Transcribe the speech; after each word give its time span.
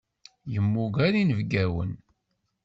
Yemmuger 0.53 1.13
inebgawen. 1.21 1.91